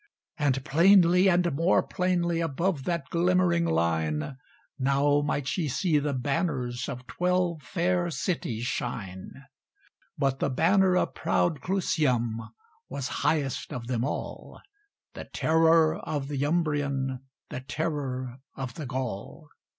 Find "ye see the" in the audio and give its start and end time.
5.57-6.15